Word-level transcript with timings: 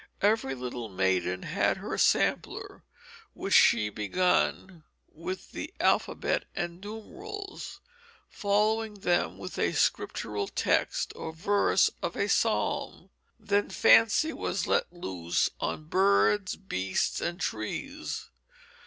Every 0.23 0.55
little 0.55 0.89
maiden 0.89 1.43
had 1.43 1.77
her 1.77 1.95
sampler 1.95 2.81
which 3.35 3.53
she 3.53 3.89
begun 3.89 4.83
with 5.13 5.51
the 5.51 5.75
alphabet 5.79 6.45
and 6.55 6.81
numerals, 6.81 7.81
following 8.27 8.95
them 9.01 9.37
with 9.37 9.59
a 9.59 9.73
Scriptural 9.73 10.47
text 10.47 11.13
or 11.15 11.31
verse 11.31 11.91
of 12.01 12.15
a 12.15 12.27
psalm. 12.27 13.11
Then 13.39 13.69
fancy 13.69 14.33
was 14.33 14.65
let 14.65 14.91
loose 14.91 15.51
on 15.59 15.83
birds, 15.83 16.55
beasts 16.55 17.21
and 17.21 17.39
trees. 17.39 18.31